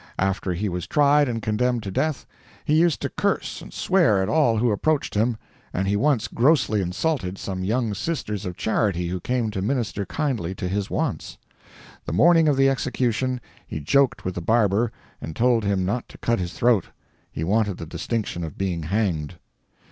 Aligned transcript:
After 0.17 0.51
he 0.53 0.67
was 0.67 0.87
tried 0.87 1.29
and 1.29 1.43
condemned 1.43 1.83
to 1.83 1.91
death, 1.91 2.25
he 2.65 2.73
used 2.73 3.03
to 3.03 3.09
curse 3.09 3.61
and 3.61 3.71
swear 3.71 4.19
at 4.23 4.29
all 4.29 4.57
who 4.57 4.71
approached 4.71 5.13
him; 5.13 5.37
and 5.75 5.87
he 5.87 5.95
once 5.95 6.27
grossly 6.27 6.81
insulted 6.81 7.37
some 7.37 7.63
young 7.63 7.93
Sisters 7.93 8.43
of 8.43 8.57
Charity 8.57 9.09
who 9.09 9.19
came 9.19 9.51
to 9.51 9.61
minister 9.61 10.03
kindly 10.07 10.55
to 10.55 10.67
his 10.67 10.89
wants. 10.89 11.37
The 12.05 12.13
morning 12.13 12.47
of 12.47 12.57
the 12.57 12.67
execution, 12.67 13.39
he 13.67 13.79
joked 13.79 14.25
with 14.25 14.33
the 14.33 14.41
barber, 14.41 14.91
and 15.21 15.35
told 15.35 15.63
him 15.63 15.85
not 15.85 16.09
to 16.09 16.17
cut 16.17 16.39
his 16.39 16.53
throat—he 16.53 17.43
wanted 17.43 17.77
the 17.77 17.85
distinction 17.85 18.43
of 18.43 18.57
being 18.57 18.81
hanged. 18.81 19.35